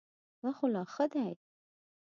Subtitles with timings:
[0.41, 1.31] دا خو لا ښه دی.